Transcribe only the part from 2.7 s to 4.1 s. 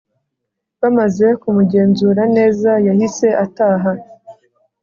yahise ataha